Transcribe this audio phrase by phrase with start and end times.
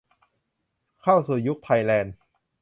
[1.01, 2.13] เข้าสู่ยุคไทยแลนด์